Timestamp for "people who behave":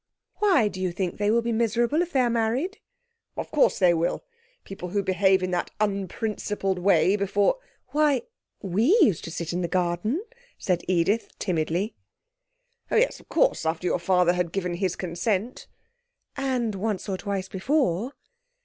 4.63-5.43